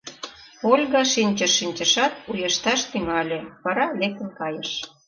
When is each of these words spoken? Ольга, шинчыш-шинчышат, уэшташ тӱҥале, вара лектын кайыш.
Ольга, 0.71 1.01
шинчыш-шинчышат, 1.13 2.13
уэшташ 2.29 2.81
тӱҥале, 2.91 3.39
вара 3.63 3.85
лектын 3.99 4.29
кайыш. 4.39 4.71